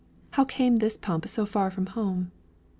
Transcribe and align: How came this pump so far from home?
How 0.31 0.45
came 0.45 0.77
this 0.77 0.97
pump 0.97 1.27
so 1.27 1.45
far 1.45 1.69
from 1.69 1.85
home? 1.85 2.31